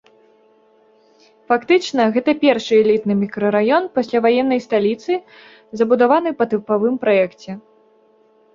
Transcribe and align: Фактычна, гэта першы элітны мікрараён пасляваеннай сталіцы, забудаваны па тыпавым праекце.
Фактычна, 1.51 2.01
гэта 2.15 2.31
першы 2.45 2.73
элітны 2.83 3.13
мікрараён 3.23 3.83
пасляваеннай 3.99 4.59
сталіцы, 4.67 5.21
забудаваны 5.83 6.29
па 6.43 6.51
тыпавым 6.55 6.95
праекце. 7.05 7.51